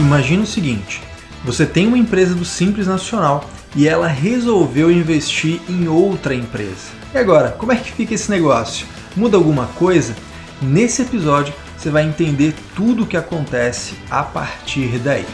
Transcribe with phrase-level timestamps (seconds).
[0.00, 1.02] Imagina o seguinte:
[1.44, 6.88] você tem uma empresa do Simples Nacional e ela resolveu investir em outra empresa.
[7.14, 8.86] E agora, como é que fica esse negócio?
[9.14, 10.16] Muda alguma coisa?
[10.60, 15.26] Nesse episódio você vai entender tudo o que acontece a partir daí.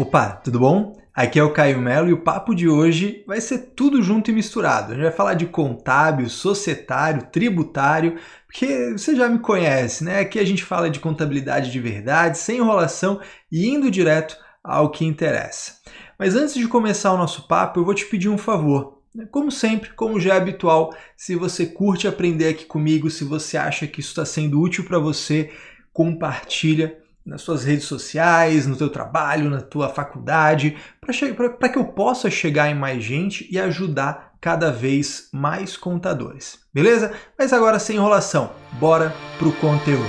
[0.00, 0.96] Opa, tudo bom?
[1.12, 4.32] Aqui é o Caio Melo e o papo de hoje vai ser tudo junto e
[4.32, 4.92] misturado.
[4.92, 8.16] A gente vai falar de contábil, societário, tributário,
[8.46, 10.20] porque você já me conhece, né?
[10.20, 15.04] Aqui a gente fala de contabilidade de verdade, sem enrolação e indo direto ao que
[15.04, 15.72] interessa.
[16.16, 19.02] Mas antes de começar o nosso papo, eu vou te pedir um favor.
[19.32, 23.84] Como sempre, como já é habitual, se você curte aprender aqui comigo, se você acha
[23.88, 25.50] que isso está sendo útil para você,
[25.92, 26.96] compartilha
[27.28, 32.70] nas suas redes sociais, no teu trabalho, na tua faculdade, para que eu possa chegar
[32.70, 36.60] em mais gente e ajudar cada vez mais contadores.
[36.72, 37.12] Beleza?
[37.38, 40.08] Mas agora sem enrolação, bora pro conteúdo.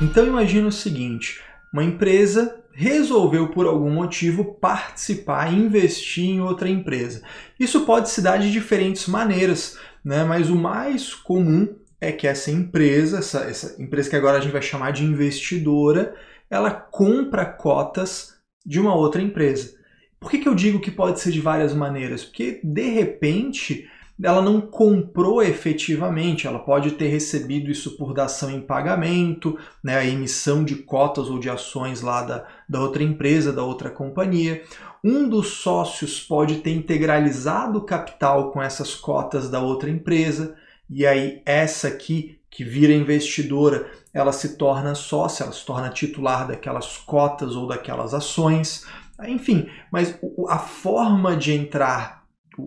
[0.00, 1.40] Então imagina o seguinte,
[1.72, 7.22] uma empresa resolveu por algum motivo participar, investir em outra empresa.
[7.58, 10.22] Isso pode se dar de diferentes maneiras, né?
[10.22, 14.52] mas o mais comum é que essa empresa, essa, essa empresa que agora a gente
[14.52, 16.14] vai chamar de investidora,
[16.48, 19.74] ela compra cotas de uma outra empresa.
[20.18, 22.24] Por que, que eu digo que pode ser de várias maneiras?
[22.24, 23.88] Porque de repente
[24.22, 30.04] ela não comprou efetivamente, ela pode ter recebido isso por dação em pagamento, né, a
[30.04, 34.62] emissão de cotas ou de ações lá da, da outra empresa, da outra companhia.
[35.02, 40.54] Um dos sócios pode ter integralizado o capital com essas cotas da outra empresa
[40.90, 46.48] e aí essa aqui que vira investidora, ela se torna sócia, ela se torna titular
[46.48, 48.84] daquelas cotas ou daquelas ações,
[49.24, 52.24] enfim, mas a forma de entrar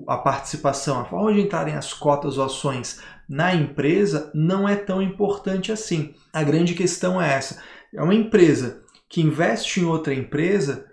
[0.07, 5.01] a participação, a forma de entrarem as cotas ou ações na empresa não é tão
[5.01, 6.15] importante assim.
[6.31, 7.61] A grande questão é essa:
[7.93, 10.85] é uma empresa que investe em outra empresa,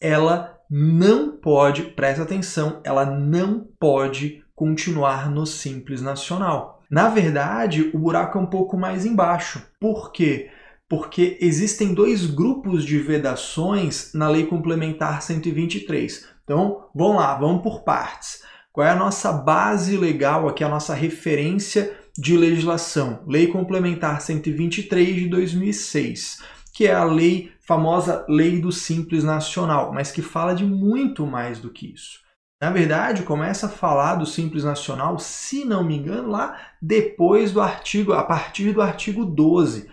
[0.00, 6.82] ela não pode, presta atenção, ela não pode continuar no Simples Nacional.
[6.90, 9.62] Na verdade, o buraco é um pouco mais embaixo.
[9.80, 10.50] Por quê?
[10.88, 16.28] Porque existem dois grupos de vedações na Lei Complementar 123.
[16.44, 18.42] Então, vamos lá, vamos por partes.
[18.72, 23.22] Qual é a nossa base legal aqui, a nossa referência de legislação?
[23.26, 26.42] Lei Complementar 123 de 2006,
[26.72, 31.58] que é a lei famosa Lei do Simples Nacional, mas que fala de muito mais
[31.58, 32.20] do que isso.
[32.60, 37.60] Na verdade, começa a falar do Simples Nacional, se não me engano, lá depois do
[37.60, 39.90] artigo, a partir do artigo 12.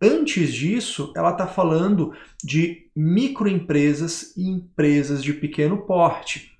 [0.00, 2.12] Antes disso, ela está falando
[2.42, 6.58] de microempresas e empresas de pequeno porte.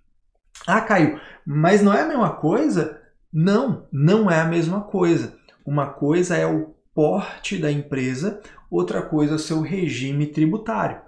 [0.66, 3.00] Ah, Caio, mas não é a mesma coisa?
[3.32, 5.36] Não, não é a mesma coisa.
[5.66, 8.40] Uma coisa é o porte da empresa,
[8.70, 11.00] outra coisa é o seu regime tributário.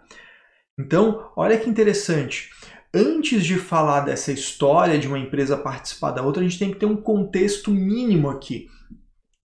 [0.79, 2.51] Então, olha que interessante
[2.95, 6.79] antes de falar dessa história de uma empresa participar da outra, a gente tem que
[6.79, 8.69] ter um contexto mínimo aqui.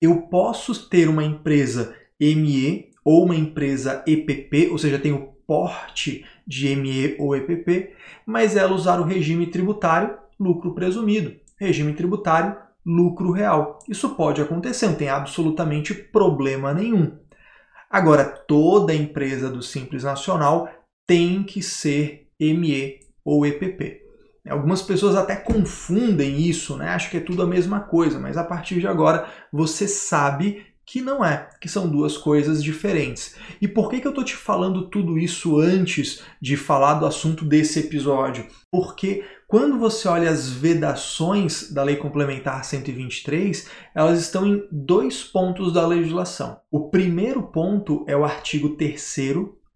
[0.02, 6.26] Eu posso ter uma empresa ME ou uma empresa EPP, ou seja, tem o porte
[6.48, 7.94] de ME ou EPP,
[8.26, 12.56] mas ela usar o regime tributário lucro presumido, regime tributário
[12.86, 13.80] lucro real.
[13.90, 17.18] Isso pode acontecer, não tem absolutamente problema nenhum.
[17.90, 20.70] Agora, toda empresa do Simples Nacional
[21.06, 24.02] tem que ser ME ou EPP.
[24.50, 26.90] Algumas pessoas até confundem isso, né?
[26.90, 31.02] Acham que é tudo a mesma coisa, mas a partir de agora você sabe que
[31.02, 33.36] não é, que são duas coisas diferentes.
[33.62, 37.46] E por que, que eu estou te falando tudo isso antes de falar do assunto
[37.46, 38.46] desse episódio?
[38.70, 45.72] Porque quando você olha as vedações da Lei Complementar 123, elas estão em dois pontos
[45.72, 46.60] da legislação.
[46.70, 49.16] O primeiro ponto é o artigo 3,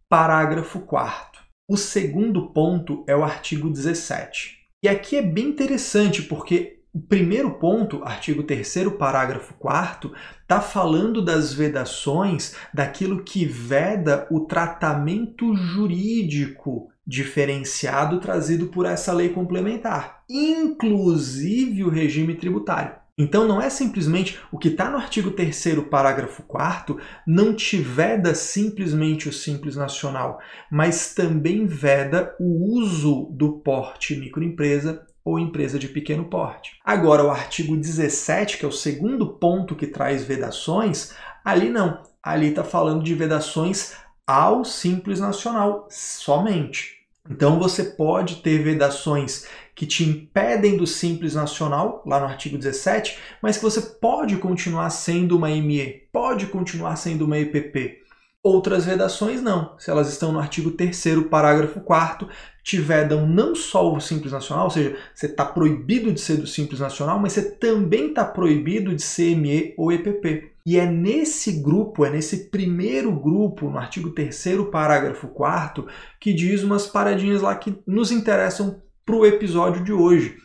[0.10, 1.37] parágrafo 4.
[1.70, 4.58] O segundo ponto é o artigo 17.
[4.82, 11.22] E aqui é bem interessante porque o primeiro ponto, artigo 3 parágrafo 4 está falando
[11.22, 21.84] das vedações daquilo que veda o tratamento jurídico diferenciado trazido por essa lei complementar, inclusive
[21.84, 22.96] o regime tributário.
[23.18, 28.36] Então não é simplesmente o que está no artigo 3 parágrafo 4 não te veda
[28.36, 30.40] simplesmente o simples nacional,
[30.72, 36.80] mas também veda o uso do porte microempresa ou empresa de pequeno porte.
[36.86, 42.04] Agora, o artigo 17, que é o segundo ponto que traz vedações, ali não.
[42.22, 43.94] Ali está falando de vedações
[44.28, 46.97] ao simples nacional somente.
[47.30, 49.46] Então você pode ter vedações
[49.76, 54.90] que te impedem do Simples Nacional, lá no artigo 17, mas que você pode continuar
[54.90, 58.08] sendo uma ME, pode continuar sendo uma EPP.
[58.42, 59.76] Outras vedações não.
[59.78, 62.30] Se elas estão no artigo 3 parágrafo 4
[62.64, 66.48] te vedam não só o Simples Nacional, ou seja, você está proibido de ser do
[66.48, 70.52] Simples Nacional, mas você também está proibido de ser ME ou EPP.
[70.68, 75.88] E é nesse grupo, é nesse primeiro grupo, no artigo 3 parágrafo 4
[76.20, 80.36] que diz umas paradinhas lá que nos interessam para o episódio de hoje.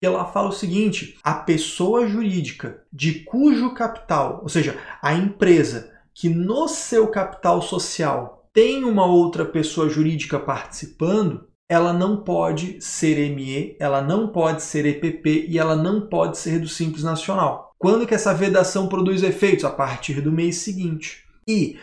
[0.00, 6.28] Ela fala o seguinte: a pessoa jurídica de cujo capital, ou seja, a empresa que
[6.28, 13.74] no seu capital social tem uma outra pessoa jurídica participando, ela não pode ser ME,
[13.80, 17.74] ela não pode ser EPP e ela não pode ser do Simples Nacional.
[17.78, 19.64] Quando que essa vedação produz efeitos?
[19.64, 21.24] A partir do mês seguinte.
[21.48, 21.78] E,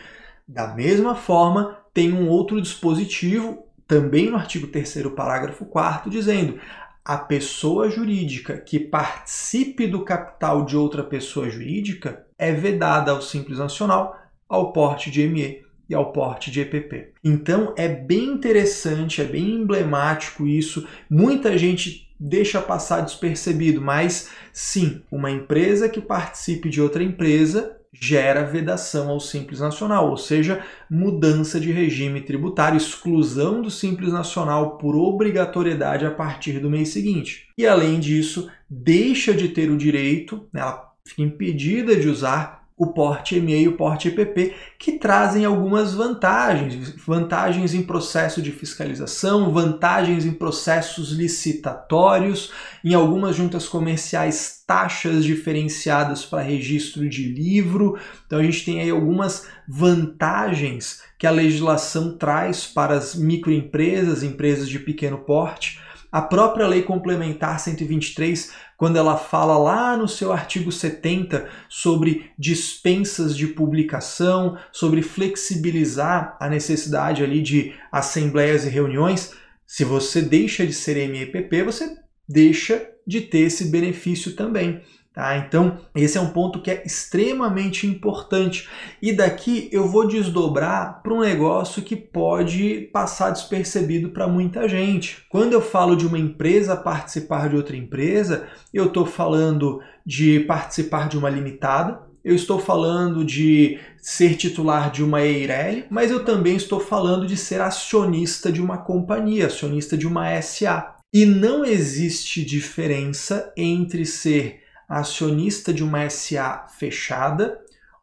[0.46, 6.60] da mesma forma, tem um outro dispositivo, também no artigo 3 parágrafo 4 dizendo
[7.04, 13.58] a pessoa jurídica que participe do capital de outra pessoa jurídica é vedada ao Simples
[13.58, 14.16] Nacional
[14.48, 17.08] ao porte de ME e ao porte de EPP.
[17.22, 20.86] Então é bem interessante, é bem emblemático isso.
[21.10, 28.44] Muita gente deixa passar despercebido, mas sim, uma empresa que participe de outra empresa gera
[28.44, 34.94] vedação ao Simples Nacional, ou seja, mudança de regime tributário, exclusão do Simples Nacional por
[34.94, 37.48] obrigatoriedade a partir do mês seguinte.
[37.58, 42.86] E além disso, deixa de ter o direito, né, ela fica impedida de usar o
[42.86, 49.52] porte EMEI e o porte EPP, que trazem algumas vantagens, vantagens em processo de fiscalização,
[49.52, 52.50] vantagens em processos licitatórios,
[52.82, 57.98] em algumas juntas comerciais taxas diferenciadas para registro de livro.
[58.26, 64.66] Então a gente tem aí algumas vantagens que a legislação traz para as microempresas, empresas
[64.66, 65.78] de pequeno porte.
[66.12, 73.36] A própria Lei Complementar 123, quando ela fala lá no seu artigo 70 sobre dispensas
[73.36, 79.34] de publicação, sobre flexibilizar a necessidade ali de assembleias e reuniões,
[79.64, 81.96] se você deixa de ser MEPP, você
[82.28, 84.82] deixa de ter esse benefício também.
[85.20, 85.36] Tá?
[85.36, 88.66] Então, esse é um ponto que é extremamente importante.
[89.02, 95.22] E daqui eu vou desdobrar para um negócio que pode passar despercebido para muita gente.
[95.28, 101.06] Quando eu falo de uma empresa participar de outra empresa, eu estou falando de participar
[101.06, 106.56] de uma limitada, eu estou falando de ser titular de uma EIRELI, mas eu também
[106.56, 110.96] estou falando de ser acionista de uma companhia, acionista de uma SA.
[111.12, 117.60] E não existe diferença entre ser acionista de uma SA fechada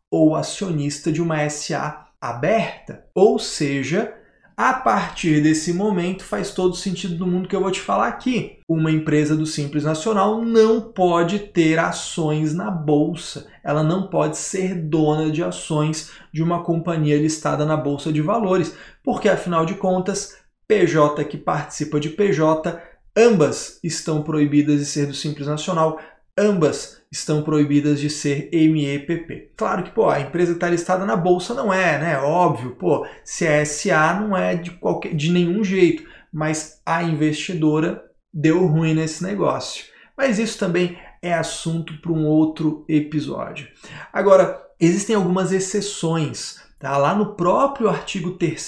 [0.09, 3.03] ou acionista de uma SA aberta.
[3.13, 4.13] Ou seja,
[4.55, 8.57] a partir desse momento faz todo sentido do mundo que eu vou te falar aqui.
[8.67, 13.47] Uma empresa do Simples Nacional não pode ter ações na bolsa.
[13.63, 18.75] Ela não pode ser dona de ações de uma companhia listada na bolsa de valores,
[19.03, 20.37] porque afinal de contas,
[20.67, 22.81] PJ que participa de PJ,
[23.15, 25.99] ambas estão proibidas de ser do Simples Nacional,
[26.37, 29.51] ambas estão proibidas de ser MEPP.
[29.55, 32.17] Claro que, pô, a empresa está listada na bolsa não é, né?
[32.19, 38.03] Óbvio, pô, se é SA não é de qualquer de nenhum jeito, mas a investidora
[38.33, 39.85] deu ruim nesse negócio.
[40.15, 43.67] Mas isso também é assunto para um outro episódio.
[44.11, 46.97] Agora, existem algumas exceções, tá?
[46.97, 48.61] Lá no próprio artigo 3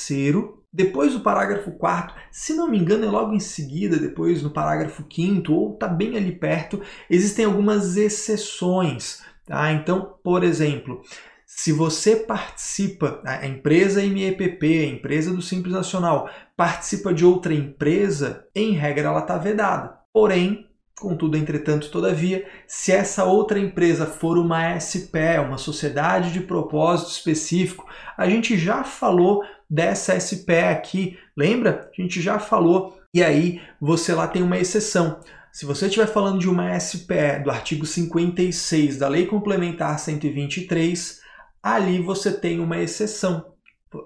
[0.72, 5.04] depois do parágrafo 4, se não me engano, é logo em seguida, depois no parágrafo
[5.12, 9.24] 5 ou está bem ali perto, existem algumas exceções.
[9.46, 9.72] Tá?
[9.72, 11.02] Então, por exemplo,
[11.44, 18.46] se você participa, a empresa MEPP, a empresa do Simples Nacional, participa de outra empresa,
[18.54, 19.98] em regra ela está vedada.
[20.14, 20.69] Porém,
[21.00, 27.88] Contudo, entretanto, todavia, se essa outra empresa for uma SPE, uma sociedade de propósito específico,
[28.18, 31.90] a gente já falou dessa SPE aqui, lembra?
[31.98, 33.00] A gente já falou.
[33.14, 35.22] E aí você lá tem uma exceção.
[35.54, 41.22] Se você estiver falando de uma SPE do artigo 56 da Lei Complementar 123,
[41.64, 43.46] ali você tem uma exceção.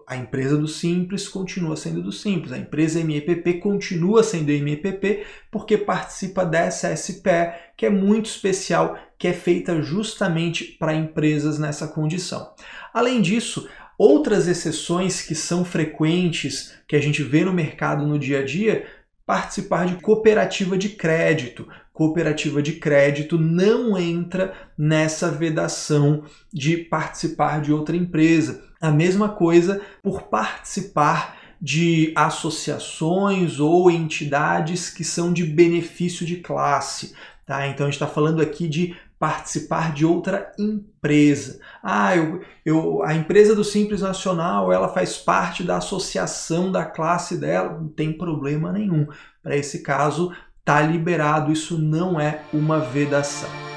[0.07, 5.77] A empresa do Simples continua sendo do Simples, a empresa MEPP continua sendo MEPP porque
[5.77, 12.53] participa dessa SPE que é muito especial, que é feita justamente para empresas nessa condição.
[12.93, 18.39] Além disso, outras exceções que são frequentes, que a gente vê no mercado no dia
[18.39, 18.87] a dia,
[19.25, 21.67] participar de cooperativa de crédito.
[21.91, 28.63] Cooperativa de crédito não entra nessa vedação de participar de outra empresa.
[28.83, 37.15] A mesma coisa por participar de associações ou entidades que são de benefício de classe.
[37.45, 37.65] Tá?
[37.67, 41.61] Então a gente está falando aqui de participar de outra empresa.
[41.81, 47.37] Ah, eu, eu, a empresa do Simples Nacional ela faz parte da associação da classe
[47.37, 49.07] dela, não tem problema nenhum.
[49.41, 50.33] Para esse caso,
[50.65, 53.72] tá liberado, isso não é uma vedação.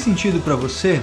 [0.00, 0.98] Tem sentido para você?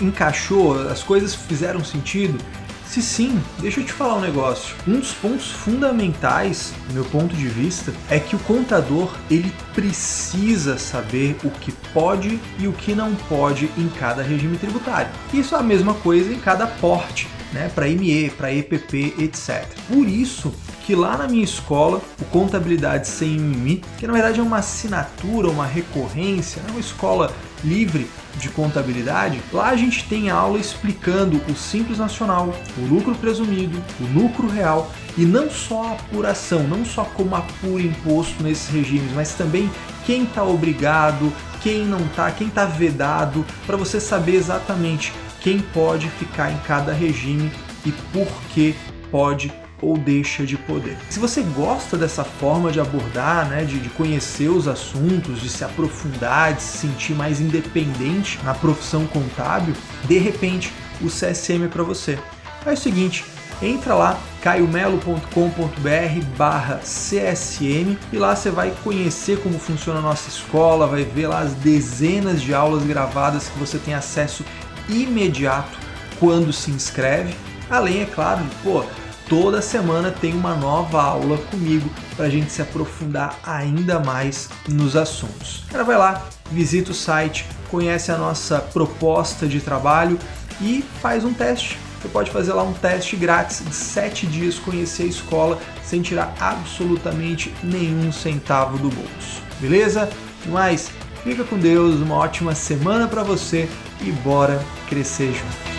[0.00, 0.88] Encaixou?
[0.88, 2.38] As coisas fizeram sentido?
[2.86, 4.74] Se sim, deixa eu te falar um negócio.
[4.86, 10.78] Um dos pontos fundamentais, do meu ponto de vista, é que o contador ele precisa
[10.78, 15.10] saber o que pode e o que não pode em cada regime tributário.
[15.30, 17.70] Isso é a mesma coisa em cada porte, né?
[17.74, 19.68] Para ME, para EPP, etc.
[19.86, 20.54] Por isso
[20.88, 25.50] que lá na minha escola, o Contabilidade Sem Mimi, que na verdade é uma assinatura,
[25.50, 27.30] uma recorrência, é uma escola
[27.62, 33.78] livre de contabilidade, lá a gente tem aula explicando o Simples Nacional, o lucro presumido,
[34.00, 39.12] o lucro real e não só a apuração, não só como apura imposto nesses regimes,
[39.12, 39.70] mas também
[40.06, 41.30] quem está obrigado,
[41.60, 46.94] quem não está, quem está vedado, para você saber exatamente quem pode ficar em cada
[46.94, 47.52] regime
[47.84, 48.74] e por que
[49.10, 50.96] pode ou deixa de poder.
[51.08, 55.64] Se você gosta dessa forma de abordar, né, de, de conhecer os assuntos, de se
[55.64, 61.82] aprofundar, de se sentir mais independente na profissão contábil, de repente o CSM é para
[61.82, 62.18] você.
[62.66, 63.24] É o seguinte,
[63.62, 70.86] entra lá caiomelo.com.br barra CSM e lá você vai conhecer como funciona a nossa escola,
[70.86, 74.44] vai ver lá as dezenas de aulas gravadas que você tem acesso
[74.88, 75.78] imediato
[76.18, 77.34] quando se inscreve.
[77.70, 78.84] Além, é claro, de, pô,
[79.28, 84.96] toda semana tem uma nova aula comigo para a gente se aprofundar ainda mais nos
[84.96, 85.64] assuntos.
[85.70, 90.18] Cara, vai lá, visita o site, conhece a nossa proposta de trabalho
[90.60, 91.78] e faz um teste.
[92.00, 96.32] Você pode fazer lá um teste grátis de 7 dias, conhecer a escola sem tirar
[96.40, 99.42] absolutamente nenhum centavo do bolso.
[99.60, 100.08] Beleza?
[100.46, 100.90] Mas
[101.24, 103.68] fica com Deus, uma ótima semana para você
[104.00, 105.77] e bora crescer junto.